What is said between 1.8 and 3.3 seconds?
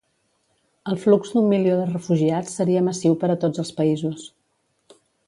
de refugiats seria massiu